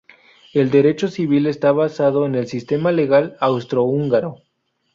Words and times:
El 0.51 0.71
derecho 0.71 1.09
civil 1.09 1.45
está 1.45 1.71
basado 1.73 2.25
en 2.25 2.33
el 2.33 2.47
sistema 2.47 2.91
legal 2.91 3.37
austro-húngaro. 3.39 4.41